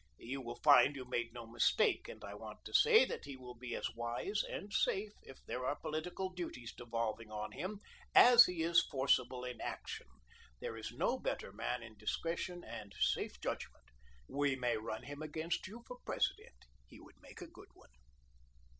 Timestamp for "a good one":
17.41-17.91